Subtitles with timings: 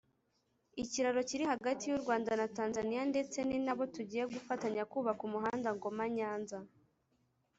[0.83, 5.69] ikiraro kiri hagati y’u Rwanda na Tanzaniya ndetse ni na bo tugiye gufatanya kubaka umuhanda
[5.77, 6.57] Ngoma-Nyanza